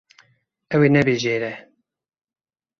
Ew 0.73 0.79
ê 0.85 0.89
nebijêre. 0.95 1.53